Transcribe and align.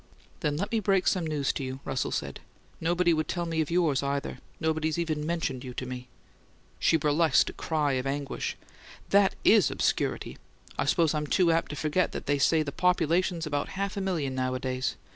"Then 0.39 0.57
let 0.57 0.71
me 0.71 0.79
break 0.79 1.05
some 1.05 1.27
news 1.27 1.53
to 1.53 1.63
you," 1.63 1.79
Russell 1.85 2.09
said. 2.09 2.39
"Nobody 2.79 3.13
would 3.13 3.27
tell 3.27 3.45
me 3.45 3.61
of 3.61 3.69
yours, 3.69 4.01
either. 4.01 4.39
Nobody's 4.59 4.97
even 4.97 5.27
mentioned 5.27 5.63
you 5.63 5.75
to 5.75 5.85
me." 5.85 6.07
She 6.79 6.97
burlesqued 6.97 7.51
a 7.51 7.53
cry 7.53 7.91
of 7.91 8.07
anguish. 8.07 8.57
"That 9.09 9.35
IS 9.43 9.69
obscurity! 9.69 10.39
I 10.75 10.85
suppose 10.85 11.13
I'm 11.13 11.27
too 11.27 11.51
apt 11.51 11.69
to 11.69 11.75
forget 11.75 12.13
that 12.13 12.25
they 12.25 12.39
say 12.39 12.63
the 12.63 12.71
population's 12.71 13.45
about 13.45 13.69
half 13.77 13.95
a 13.95 14.01
million 14.01 14.33
nowadays. 14.33 14.95